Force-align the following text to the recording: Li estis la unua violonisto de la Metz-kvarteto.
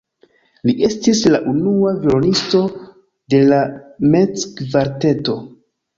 Li 0.67 0.73
estis 0.87 1.19
la 1.33 1.41
unua 1.51 1.93
violonisto 2.05 2.61
de 3.35 3.43
la 3.53 3.63
Metz-kvarteto. 4.17 5.41